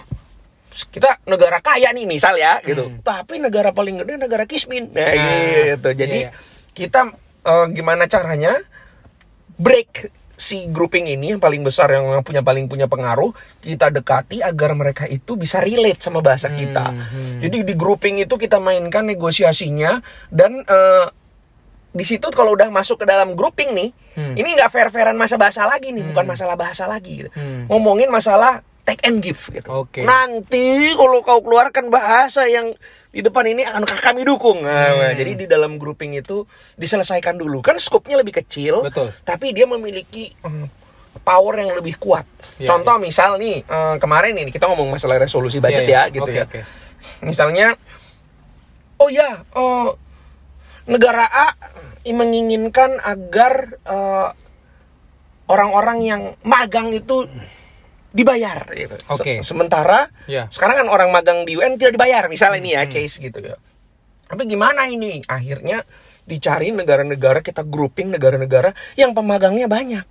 [0.96, 2.88] kita negara kaya nih misal ya gitu.
[2.88, 3.04] Hmm.
[3.04, 4.96] Tapi negara paling gede negara kismin.
[4.96, 5.90] Nah, Nah, gitu.
[5.92, 6.72] Jadi iya, iya.
[6.72, 7.12] kita
[7.44, 8.64] eh, gimana caranya
[9.60, 10.08] break
[10.44, 13.32] si grouping ini yang paling besar yang punya paling punya pengaruh
[13.64, 16.86] kita dekati agar mereka itu bisa relate sama bahasa Hmm, kita.
[16.92, 17.40] hmm.
[17.40, 21.08] Jadi di grouping itu kita mainkan negosiasinya dan eh,
[21.94, 24.34] di situ kalau udah masuk ke dalam grouping nih, Hmm.
[24.36, 26.10] ini nggak fair-fairan masa bahasa lagi nih, Hmm.
[26.12, 27.72] bukan masalah bahasa lagi gitu Hmm.
[27.72, 29.68] ngomongin masalah take and give gitu.
[29.72, 30.04] Oke.
[30.04, 32.76] Nanti kalau kau keluarkan bahasa yang
[33.14, 34.66] di depan ini akan kami dukung.
[34.66, 35.00] Nah, Hmm.
[35.00, 36.44] nah, jadi di dalam grouping itu
[36.76, 37.62] diselesaikan dulu.
[37.62, 39.14] Kan skopnya lebih kecil, Betul.
[39.24, 40.66] tapi dia memiliki eh,
[41.22, 42.26] power yang lebih kuat.
[42.58, 46.02] Iya, Contoh misal nih eh, kemarin ini kita ngomong masalah resolusi budget Iya, iya.
[46.10, 46.46] ya gitu Oke, ya.
[46.50, 46.62] oke.
[47.24, 47.68] Misalnya
[48.98, 49.90] oh ya, eh,
[50.90, 51.48] negara A
[52.04, 53.80] menginginkan agar
[55.48, 57.30] orang-orang yang magang itu
[58.14, 58.96] dibayar gitu.
[59.10, 59.42] Oke.
[59.42, 60.46] sementara Ya.
[60.48, 62.94] sekarang kan orang magang di UN tidak dibayar misalnya ini ya Hmm.
[62.94, 63.58] case gitu ya.
[64.30, 65.26] Tapi gimana ini?
[65.26, 65.82] Akhirnya
[66.24, 70.06] dicari negara-negara kita grouping negara-negara yang pemagangnya banyak.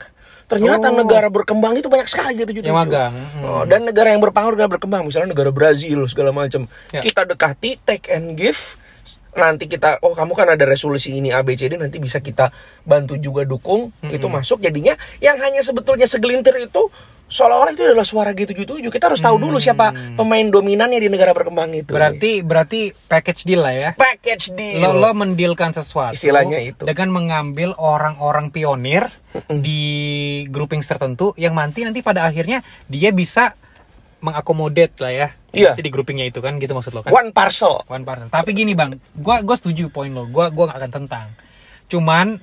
[0.45, 0.99] Ternyata Oh.
[0.99, 3.15] negara berkembang itu banyak sekali gitu Yang magang.
[3.15, 3.43] Hmm.
[3.47, 7.01] Oh, dan negara yang berpengaruh negara berkembang misalnya negara Brazil segala macam Ya.
[7.01, 8.59] kita dekati take and give
[9.33, 12.53] nanti kita oh kamu kan ada resolusi ini ABCD nanti bisa kita
[12.85, 14.13] bantu juga dukung Mm-mm.
[14.13, 16.93] itu masuk jadinya yang hanya sebetulnya segelintir itu
[17.33, 19.65] seolah-olah itu adalah suara G77 kita harus tahu dulu Hmm.
[19.65, 23.91] siapa pemain dominannya di negara berkembang itu Berarti berarti package deal lah ya.
[23.95, 26.85] package deal Lo, lo mendilkan sesuatu Istilahnya itu.
[26.85, 29.09] dengan mengambil orang-orang pionir
[29.51, 29.81] di
[30.47, 33.57] groupings tertentu yang nanti nanti pada akhirnya dia bisa
[34.21, 35.29] mengakomodate lah ya.
[35.51, 35.75] Iya.
[35.75, 37.11] Nanti di groupingnya itu kan gitu maksud lo kan.
[37.11, 38.29] one parcel One person.
[38.29, 40.25] Tapi gini bang, gua gua setuju poin lo.
[40.25, 41.27] Gua gua gak akan tentang.
[41.89, 42.39] Cuman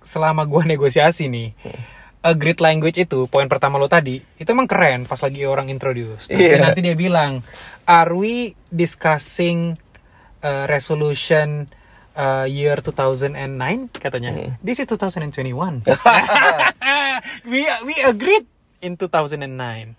[0.00, 1.99] selama gua negosiasi nih, a
[2.36, 6.28] great language itu poin pertama lo tadi itu emang keren pas lagi orang introduce.
[6.28, 6.60] Tapi Iya.
[6.60, 7.40] nanti dia bilang,
[7.88, 9.80] are we discussing
[10.44, 11.68] uh, resolution
[12.16, 13.32] uh, year 2009
[13.96, 14.30] katanya.
[14.36, 14.52] Hmm.
[14.60, 15.84] This is 2021.
[17.50, 18.44] we we agreed
[18.80, 19.96] in 2009.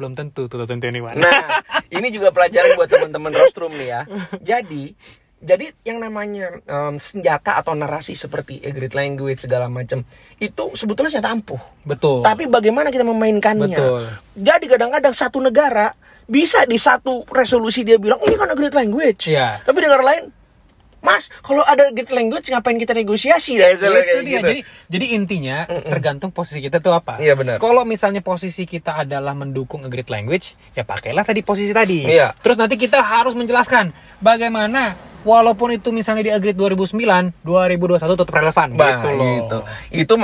[0.00, 1.20] Belum tentu 2021.
[1.20, 1.60] Nah,
[1.92, 4.02] ini juga pelajaran buat teman-teman rostrum nih ya.
[4.56, 4.96] Jadi,
[5.40, 10.04] jadi yang namanya em, senjata atau narasi seperti agreed language segala macam
[10.36, 11.60] itu sebetulnya senjata ampuh.
[11.88, 12.20] Betul.
[12.20, 13.72] Tapi bagaimana kita memainkannya?
[13.72, 14.02] betul.
[14.36, 15.96] Jadi kadang-kadang satu negara
[16.28, 19.32] bisa di satu resolusi dia bilang ini kan agreed language.
[19.32, 19.64] Iya.
[19.64, 20.28] Tapi negara lain,
[21.00, 23.56] Mas, kalau ada agreed language ngapain kita negosiasi?
[23.56, 24.20] Nah, Itu dia.
[24.20, 24.44] gitu.
[24.44, 25.88] Jadi jadi intinya Mm-mm.
[25.88, 27.16] tergantung posisi kita tuh apa.
[27.16, 27.56] Iya benar.
[27.56, 32.04] Kalau misalnya posisi kita adalah mendukung agreed language, ya pakailah tadi posisi tadi.
[32.04, 32.36] Iya.
[32.36, 36.92] Terus nanti kita harus menjelaskan bagaimana walaupun itu misalnya di agreed 2009,
[37.40, 39.24] 2021 tetap relevan Bah, gitu loh.
[39.34, 39.58] gitu.
[39.90, 40.14] Itu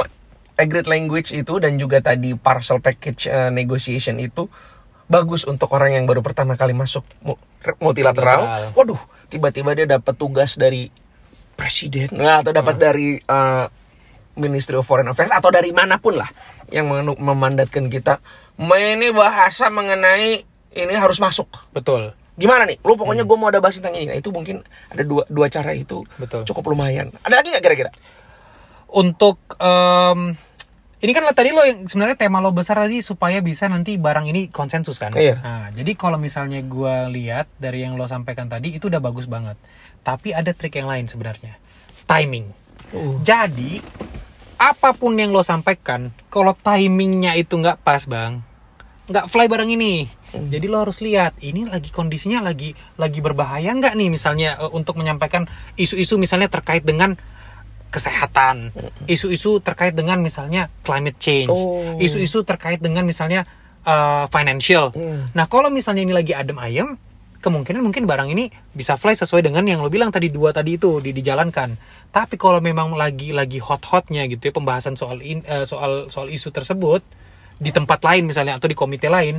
[0.55, 4.49] agreed language itu dan juga tadi parcel package eh, negotiation itu
[5.07, 7.41] bagus untuk orang yang baru pertama kali masuk mu-
[7.79, 8.45] multilateral.
[8.45, 8.75] Multilateral.
[8.75, 10.89] Waduh, tiba-tiba dia dapat tugas dari
[11.57, 12.81] presiden nah, atau dapat Ah.
[12.91, 13.65] dari eh,
[14.37, 16.29] Ministry of Foreign Affairs atau dari mana pun lah
[16.69, 16.87] yang
[17.17, 18.21] memandatkan kita.
[18.61, 20.45] "Ma, Ini bahasa mengenai
[20.77, 21.49] ini harus masuk.
[21.73, 22.77] Betul, Gimana nih?
[22.85, 23.33] Lu pokoknya Hmm.
[23.33, 24.13] gue mau ada bahas tentang ini.
[24.13, 24.61] Nah, itu mungkin
[24.93, 26.45] ada dua dua cara itu betul.
[26.45, 27.09] cukup lumayan.
[27.25, 27.91] Ada lagi nggak kira-kira?
[28.93, 30.37] Untuk em,
[30.97, 34.49] ini kan tadi lo yang sebenarnya tema lo besar tadi supaya bisa nanti barang ini
[34.49, 35.13] konsensus kan.
[35.13, 35.37] Iya.
[35.45, 39.61] Nah, jadi kalau misalnya gua lihat dari yang lo sampaikan tadi itu udah bagus banget.
[40.01, 41.61] Tapi ada trik yang lain sebenarnya.
[42.09, 42.49] Timing.
[43.27, 43.85] Jadi
[44.57, 48.41] apa pun yang lo sampaikan, kalau timingnya itu nggak pas bang,
[49.13, 50.09] nggak fly barang ini.
[50.33, 50.49] Hmm.
[50.49, 54.97] Jadi lo harus lihat ini lagi kondisinya lagi lagi berbahaya nggak nih misalnya eh, untuk
[54.97, 55.45] menyampaikan
[55.77, 57.21] isu-isu misalnya terkait dengan
[57.97, 58.77] kesehatan,
[59.09, 61.97] isu-isu terkait dengan misalnya climate change, Oh.
[61.97, 63.49] isu-isu terkait dengan misalnya
[63.87, 64.93] eh, financial.
[64.93, 65.31] Hmm.
[65.33, 66.99] Nah kalau misalnya ini lagi adem ayem,
[67.41, 70.99] kemungkinan mungkin barang ini bisa fly sesuai dengan yang lo bilang tadi dua tadi itu
[70.99, 71.79] di, dijalankan.
[72.11, 76.51] Tapi kalau memang lagi lagi hot-hotnya gitu ya pembahasan soal in- eh, soal soal isu
[76.51, 77.01] tersebut
[77.63, 79.39] di tempat lain misalnya atau di komite lain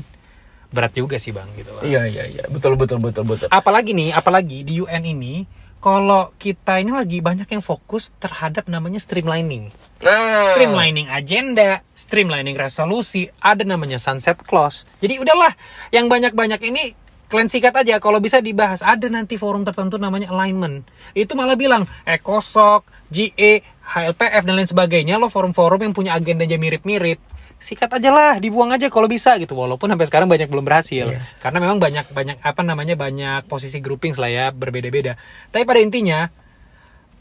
[0.72, 1.68] berat juga sih bang gitu.
[1.76, 1.84] Bang.
[1.84, 3.48] Iya iya iya betul betul betul betul.
[3.52, 5.44] Apalagi nih, apalagi di UN ini
[5.78, 9.70] kalau kita ini lagi banyak yang fokus terhadap namanya streamlining.
[10.02, 14.86] Nah, Streamlining agenda, streamlining resolusi, ada namanya sunset clause.
[15.02, 15.54] Jadi udahlah,
[15.90, 16.94] yang banyak-banyak ini
[17.28, 18.82] kalian sikat aja kalau bisa dibahas.
[18.82, 20.88] Ada nanti forum tertentu namanya alignment.
[21.14, 26.60] Itu malah bilang ECOSOC, GE, HLPF dan lain sebagainya lo forum-forum yang punya agenda aja
[26.60, 27.20] mirip-mirip.
[27.58, 29.58] Sikat aja lah, dibuang aja kalau bisa gitu.
[29.58, 31.10] Walaupun sampai sekarang banyak belum berhasil.
[31.10, 31.26] Iya.
[31.42, 35.18] Karena memang banyak banyak apa namanya banyak posisi groupings lah ya berbeda-beda.
[35.50, 36.30] Tapi pada intinya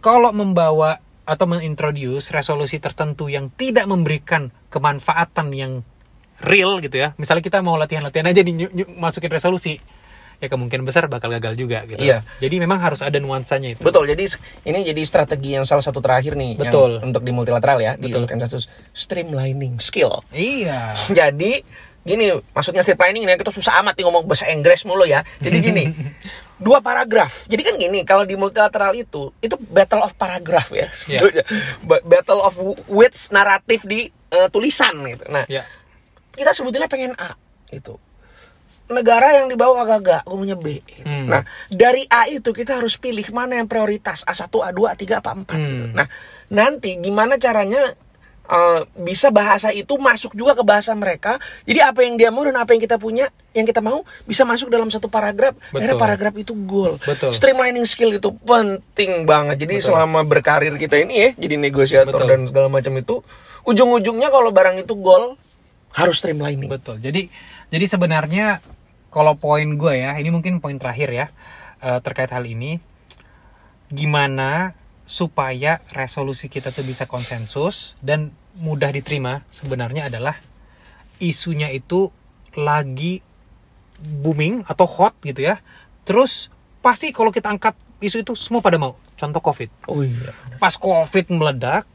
[0.04, 5.72] kalau membawa atau mengintroduce resolusi tertentu yang tidak memberikan kemanfaatan yang
[6.44, 7.18] real gitu ya.
[7.18, 8.52] Misalnya kita mau latihan-latihan aja di
[8.94, 9.82] masukin resolusi,
[10.36, 11.98] ya kemungkinan besar bakal gagal juga gitu.
[11.98, 12.20] Iya.
[12.38, 13.80] Jadi memang harus ada nuansanya itu.
[13.80, 14.28] Betul, jadi
[14.62, 16.90] ini jadi strategi yang salah satu terakhir nih yang Betul.
[17.00, 18.28] untuk di multilateral ya, di Betul.
[18.28, 20.20] konsensus streamlining skill.
[20.30, 20.92] Iya.
[21.18, 21.64] Jadi
[22.02, 25.24] gini, maksudnya streamlining ini kita susah amat nih ngomong bahasa Inggris mulu ya.
[25.38, 25.84] Jadi gini,
[26.64, 27.48] dua paragraf.
[27.48, 31.42] Jadi kan gini, kalau di multilateral itu itu battle of paragraph ya sebetulnya.
[31.82, 35.24] Ba- Battle of w- words naratif di eh, tulisan gitu.
[35.26, 35.64] Nah, Ya.
[36.30, 37.34] kita sebetulnya pengen A
[37.68, 37.96] itu.
[38.86, 40.78] Negara yang dibawa agak-agak, gue punya B.
[41.02, 41.26] Hmm.
[41.26, 45.50] Nah, dari A itu kita harus pilih mana yang prioritas, A1, A2, A3, apa 4
[45.56, 45.90] Hmm.
[45.90, 46.06] Nah,
[46.52, 47.98] nanti gimana caranya
[48.46, 51.42] eh, bisa bahasa itu masuk juga ke bahasa mereka.
[51.66, 54.70] Jadi apa yang dia mau dan apa yang kita punya, yang kita mau bisa masuk
[54.70, 55.58] dalam satu paragraf.
[55.74, 55.98] Betul.
[55.98, 57.02] paragraf itu goal.
[57.02, 57.34] Betul.
[57.34, 59.66] Streamlining skill itu penting banget.
[59.66, 59.86] Jadi Betul.
[59.90, 62.30] selama berkarir kita ini ya, jadi negosiator Betul.
[62.30, 63.26] dan segala macam itu,
[63.66, 65.34] ujung-ujungnya kalau barang itu goal
[65.96, 66.70] harus streamlining.
[66.70, 67.02] Betul.
[67.02, 67.26] Jadi
[67.66, 68.62] jadi sebenarnya
[69.16, 71.26] kalau poin gue ya, ini mungkin poin terakhir ya
[71.80, 72.76] eh, terkait hal ini.
[73.88, 74.76] Gimana
[75.08, 80.36] supaya resolusi kita tuh bisa konsensus dan mudah diterima sebenarnya adalah
[81.16, 82.12] isunya itu
[82.52, 83.24] lagi
[83.96, 85.64] booming atau hot gitu ya.
[86.04, 86.52] Terus
[86.84, 87.72] pasti kalau kita angkat
[88.04, 89.00] isu itu semua pada mau.
[89.16, 89.88] Contoh COVID.
[89.88, 90.36] Oh iya.
[90.60, 91.88] Pas COVID meledak,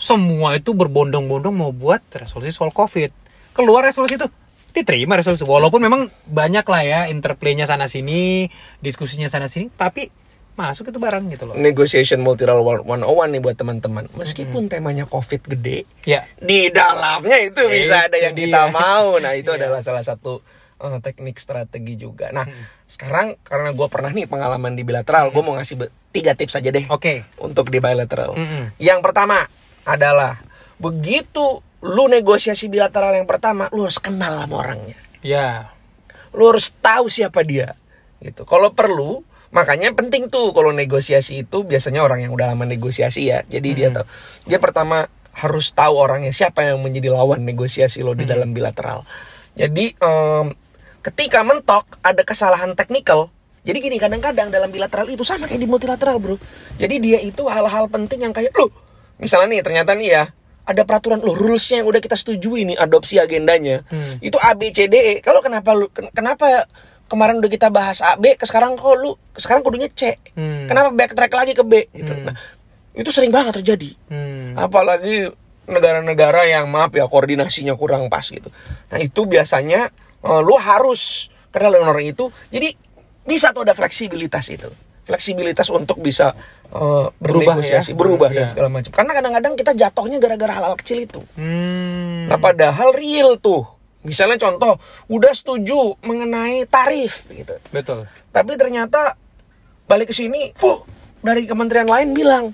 [0.00, 3.12] semua itu berbondong-bondong mau buat resolusi soal COVID.
[3.52, 4.24] Keluar resolusi itu
[4.72, 5.42] diterima resolusi.
[5.42, 10.08] Walaupun memang banyak lah ya interplaynya sana sini, diskusinya sana sini, tapi
[10.52, 11.54] masuk itu barang gitu loh.
[11.54, 14.04] Negotiation multilateral 101 nih buat teman-teman.
[14.12, 18.68] Meskipun temanya COVID gede, Ya, di dalamnya itu bisa ada yang kita dia.
[18.68, 19.16] mau.
[19.16, 19.64] Nah, itu Iya.
[19.64, 20.44] adalah salah satu
[20.76, 22.34] eh, teknik strategi juga.
[22.34, 22.66] Nah, Hmm.
[22.84, 25.78] sekarang karena gue pernah nih pengalaman di bilateral, gue mau ngasih
[26.10, 27.38] tiga tips aja deh oke.
[27.38, 28.34] untuk di bilateral.
[28.34, 28.74] Mm-mm.
[28.76, 29.46] Yang pertama
[29.82, 30.42] adalah
[30.76, 34.96] begitu lu negosiasi bilateral yang pertama, lu harus kenal sama orangnya.
[35.22, 35.74] Ya,
[36.32, 37.76] Lu harus tahu siapa dia.
[38.22, 38.48] Gitu.
[38.48, 39.20] Kalau perlu,
[39.52, 43.44] Makanya penting tuh kalau negosiasi itu biasanya orang yang udah lama negosiasi ya.
[43.44, 44.00] Jadi dia Hmm.
[44.00, 44.06] tahu.
[44.48, 48.32] Dia pertama harus tahu orangnya siapa yang menjadi lawan negosiasi lo di Hmm.
[48.32, 49.04] dalam bilateral.
[49.52, 50.46] Jadi em,
[51.04, 53.28] ketika mentok ada kesalahan teknikal.
[53.62, 56.40] Jadi gini kadang-kadang dalam bilateral itu sama kayak di multilateral bro.
[56.80, 58.72] Jadi dia itu hal-hal penting yang kayak loh.
[59.20, 60.22] Misalnya nih ternyata nih ya
[60.62, 63.82] ada peraturan loh rulesnya yang udah kita setujui nih adopsi agendanya.
[63.90, 64.22] Hmm.
[64.22, 65.14] itu A B C D E.
[65.18, 66.70] Kalau kenapa lu ken- kenapa
[67.10, 70.18] kemarin udah kita bahas A B ke sekarang kok lu sekarang kudunya C?
[70.38, 70.70] Hmm.
[70.70, 71.90] kenapa backtrack lagi ke B?
[71.90, 72.12] Gitu.
[72.14, 72.30] Hmm.
[72.30, 72.36] nah
[72.94, 73.96] itu sering banget terjadi.
[74.12, 74.54] Hmm.
[74.54, 78.50] apalagi negara-negara yang maaf ya koordinasinya kurang pas gitu.
[78.90, 79.90] Nah itu biasanya
[80.22, 82.30] eh, lu harus karena lu orang itu.
[82.50, 82.74] Jadi
[83.22, 84.70] bisa tuh ada fleksibilitas itu
[85.02, 86.32] fleksibilitas untuk bisa
[86.68, 87.82] eh, Berubah ya?
[87.90, 88.50] berubah dan Iya.
[88.50, 92.26] segala macam karena kadang-kadang kita jatuhnya gara-gara hal-hal kecil itu Hmm.
[92.26, 93.66] Nah padahal real tuh.
[94.02, 97.54] Misalnya contoh, udah setuju mengenai tarif gitu.
[97.70, 98.10] Betul.
[98.30, 99.14] Tapi ternyata
[99.86, 100.82] balik ke sini, "Puh,
[101.22, 102.50] dari kementerian lain bilang,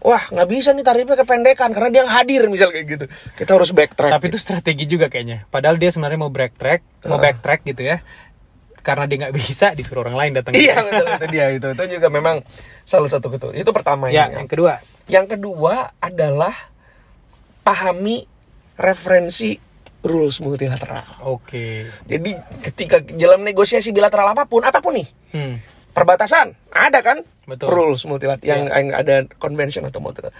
[0.00, 3.04] wah nggak bisa nih tarifnya kependekan karena dia nggak hadir misal kayak gitu.
[3.34, 4.12] Kita harus backtrack.
[4.12, 5.44] Tapi itu strategi juga kayaknya.
[5.48, 7.24] Padahal dia sebenarnya mau backtrack, mau Heeh.
[7.24, 8.00] backtrack gitu ya.
[8.84, 10.52] Karena dia nggak bisa, disuruh orang lain datang.
[10.52, 11.68] Iya betul itu dia itu.
[11.72, 12.44] Itu juga memang
[12.84, 13.48] salah satu itu.
[13.56, 14.44] Itu pertama Ya, ini.
[14.44, 14.72] yang kedua.
[15.08, 16.52] Yang kedua adalah
[17.60, 18.28] pahami
[18.76, 19.56] referensi
[20.04, 21.24] rules multilateral.
[21.24, 21.88] Oke.
[22.04, 25.56] Jadi ketika dalam negosiasi bilateral apa pun, apa pun nih, Hmm.
[25.90, 27.72] perbatasan ada kan Betul.
[27.72, 28.74] rules multilateral yang, Iya.
[28.76, 30.36] yang ada convention atau multilateral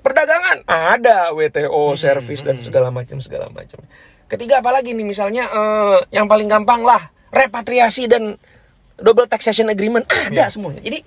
[0.00, 2.64] perdagangan ada WTO Hmm, service dan hmm.
[2.64, 3.78] segala macam segala macam
[4.26, 8.36] ketiga apalagi nih misalnya eh, yang paling gampang lah repatriasi dan
[9.00, 10.52] double taxation agreement ada Iya.
[10.52, 11.00] semuanya jadi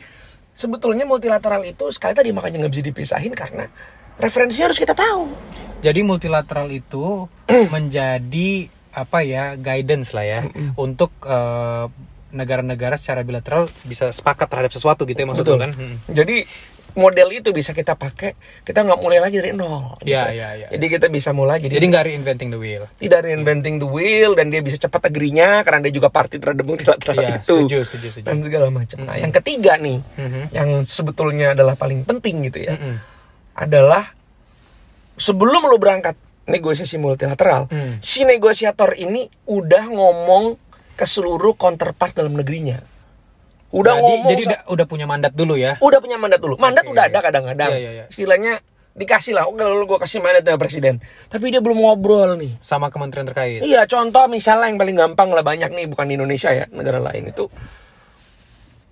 [0.57, 3.69] sebetulnya multilateral itu sekali tadi makanya nggak bisa dipisahin karena
[4.17, 5.29] referensinya harus kita tahu
[5.83, 7.29] Jadi multilateral itu
[7.75, 8.49] menjadi
[8.89, 10.41] apa ya guidance lah ya
[10.75, 11.85] untuk eh,
[12.31, 15.71] negara-negara secara bilateral bisa sepakat terhadap sesuatu gitu ya maksudnya kan?
[15.71, 15.95] Hmm.
[16.09, 16.43] jadi
[16.95, 20.09] model itu bisa kita pakai kita nggak mulai lagi dari nol gitu.
[20.09, 20.67] Iya, iya, iya.
[20.69, 22.83] jadi kita bisa mulai jadi Jadi nggak reinventing the wheel.
[22.95, 27.15] tidak reinventing the wheel dan dia bisa cepat agree-nya karena dia juga party terhadap multilateral
[27.15, 28.25] Iya, itu setuju, setuju, setuju.
[28.25, 28.97] dan segala macam.
[29.01, 30.41] Nah, yang ketiga nih Mhm.
[30.49, 32.95] yang sebetulnya adalah paling penting gitu ya Mm-mm.
[33.53, 34.15] adalah
[35.15, 37.97] sebelum lo berangkat negosiasi multilateral Hmm.
[37.99, 40.55] si negosiator ini udah ngomong
[40.93, 42.79] ke seluruh counterpart dalam negerinya.
[43.73, 45.77] Udah jadi, ngomong jadi udah, udah punya mandat dulu ya.
[45.81, 46.55] udah punya mandat dulu.
[46.57, 46.93] Mandat Oke.
[46.93, 47.71] udah ada kadang-kadang.
[47.73, 48.05] Iya, iya, iya.
[48.09, 48.53] Istilahnya
[48.95, 51.03] dikasih lah, oke lalu gue kasih mandat sama presiden.
[51.27, 52.55] Tapi dia belum ngobrol nih.
[52.63, 53.59] sama kementerian terkait.
[53.65, 57.29] Iya, contoh misalnya yang paling gampang lah banyak nih bukan di Indonesia ya, negara lain
[57.29, 57.51] itu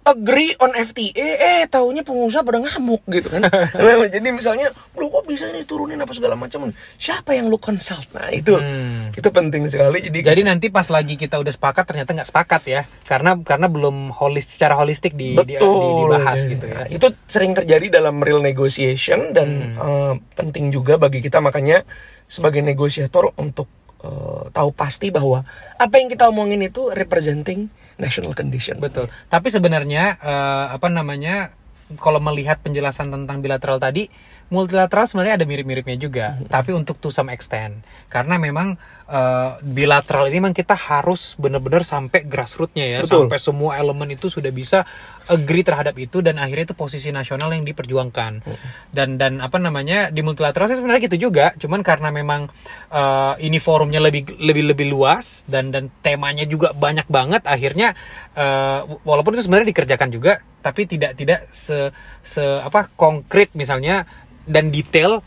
[0.04, 3.48] agree on FTA, eh taunya pengusaha pada ngamuk gitu kan.
[4.14, 6.70] Jadi misalnya, lu kok bisa ini turunin apa segala macam.
[7.00, 8.06] Siapa yang lu consult?
[8.12, 9.16] Nah, itu Hmm.
[9.16, 10.12] itu penting sekali.
[10.12, 14.12] Jadi, Jadi nanti pas lagi kita udah sepakat ternyata nggak sepakat ya, karena karena belum
[14.12, 16.80] holis secara holistik di, di- betul di- dibahas Nah, gitu ya.
[16.92, 19.80] Itu sering terjadi dalam real negotiation dan Hmm.
[19.80, 21.88] eh, penting juga bagi kita makanya
[22.28, 23.72] sebagai negosiator untuk
[24.04, 25.48] eh, tahu pasti bahwa
[25.80, 28.80] apa yang kita omongin itu representing national condition.
[28.80, 29.10] Betul.
[29.30, 31.54] Tapi sebenarnya eh, apa namanya
[32.00, 34.08] kalau melihat penjelasan tentang bilateral tadi,
[34.50, 36.50] multilateral sebenarnya ada mirip-miripnya juga, Mhm.
[36.50, 37.84] tapi untuk to some extent.
[38.10, 43.28] Karena memang eh, bilateral ini memang kita harus benar-benar sampai grassrootsnya ya, Betul.
[43.28, 44.84] sampai semua elemen itu sudah bisa
[45.32, 48.32] agree terhadap itu dan akhirnya itu posisi nasional yang diperjuangkan.
[48.44, 48.68] Mhm.
[48.92, 52.52] Dan dan apa namanya di multilateral sih sebenarnya gitu juga, cuman karena memang
[52.92, 57.96] eh, ini forumnya lebih lebih lebih luas dan dan temanya juga banyak banget akhirnya
[58.36, 61.92] eh, walaupun itu sebenarnya dikerjakan juga tapi tidak tidak se
[62.24, 64.08] se apa konkret misalnya
[64.48, 65.24] dan detail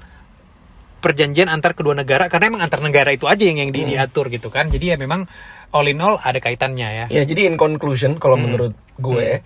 [0.97, 3.93] perjanjian antar kedua negara karena emang antar negara itu aja yang yang di- Hmm.
[3.95, 5.29] diatur gitu kan jadi ya memang
[5.71, 8.49] all in all ada kaitannya ya Ya, jadi in conclusion kalau Hmm.
[8.51, 9.45] menurut gue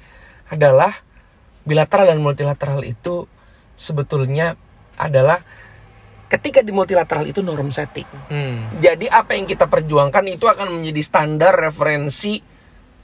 [0.48, 1.02] adalah
[1.62, 3.26] bilateral dan multilateral itu
[3.74, 4.54] sebetulnya
[4.96, 5.42] adalah
[6.30, 8.06] ketika di multilateral itu norm setting.
[8.30, 12.38] Hmm, Jadi apa yang kita perjuangkan itu akan menjadi standar referensi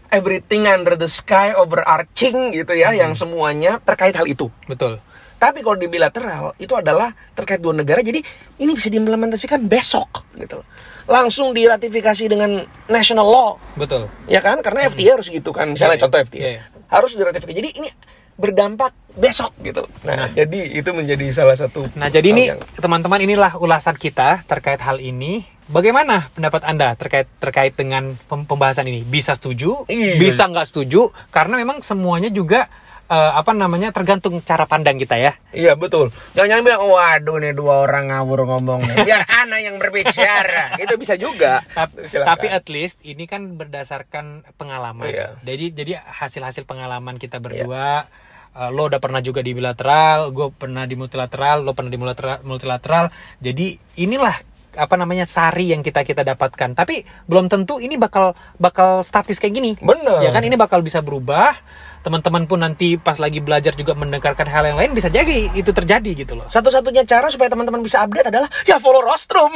[0.06, 3.00] everything under the sky overarching gitu ya Hmm.
[3.02, 4.46] yang semuanya terkait hal itu.
[4.70, 5.02] betul
[5.37, 8.25] Tapi kalau di bilateral itu adalah terkait dua negara jadi
[8.57, 10.64] ini bisa diimplementasikan besok gitu.
[11.05, 16.03] Langsung diratifikasi dengan national law betul ya kan karena FTA harus gitu kan misalnya Iya,
[16.03, 16.62] contoh FTA iya, iya.
[16.88, 17.88] harus diratifikasi jadi ini
[18.35, 20.29] berdampak besok gitu nah, Nah.
[20.31, 24.99] jadi itu menjadi salah satu Nah, jadi ini yang- teman-teman inilah ulasan kita terkait hal
[24.99, 25.46] ini.
[25.66, 29.03] Bagaimana pendapat Anda terkait terkait dengan pem- pembahasan ini?
[29.03, 30.14] Bisa setuju, Iya.
[30.16, 31.11] bisa nggak setuju?
[31.29, 32.70] Karena memang semuanya juga
[33.07, 35.33] eh, apa namanya tergantung cara pandang kita ya.
[35.55, 36.11] Iya betul.
[36.35, 38.97] Jangan-jangan bilang, waduh nih dua orang ngawur ngomong nih.
[39.09, 40.77] Biar anak yang berbicara.
[40.79, 41.62] Itu bisa juga.
[41.73, 45.11] Tapi, tapi at least ini kan berdasarkan pengalaman.
[45.11, 45.29] Iya.
[45.47, 48.11] Jadi jadi hasil-hasil pengalaman kita berdua.
[48.57, 52.40] eh, lo udah pernah juga di bilateral, gue pernah di multilateral, lo pernah di multilateral.
[52.42, 53.05] multilateral.
[53.38, 56.77] Jadi inilah apa namanya sari yang kita kita dapatkan.
[56.77, 59.73] Tapi belum tentu ini bakal bakal statis kayak gini.
[59.81, 60.23] Bener.
[60.23, 61.57] Ya kan ini bakal bisa berubah.
[62.05, 66.23] Teman-teman pun nanti pas lagi belajar juga mendengarkan hal yang lain bisa jadi itu terjadi
[66.23, 66.47] gitu loh.
[66.47, 69.51] Satu-satunya cara supaya teman-teman bisa update adalah ya follow Rostrum.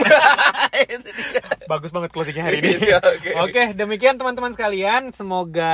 [1.71, 2.83] Bagus banget closingnya hari ini.
[2.83, 3.31] Iya, oke.
[3.47, 5.15] Oke, demikian teman-teman sekalian.
[5.15, 5.71] Semoga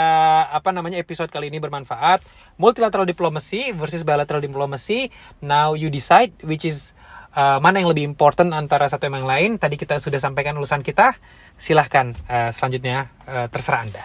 [0.52, 2.20] apa namanya episode kali ini bermanfaat.
[2.60, 5.08] Multilateral diplomacy versus bilateral diplomacy.
[5.40, 6.95] Now you decide which is
[7.36, 9.50] uh, mana yang lebih important antara satu sama yang lain.
[9.60, 11.14] Tadi kita sudah sampaikan urusan kita.
[11.60, 14.04] Silahkan uh, selanjutnya uh, terserah anda.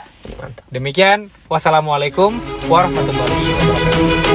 [0.71, 2.35] Demikian, wassalamualaikum
[2.67, 4.30] warahmatullahi wabarakatuh.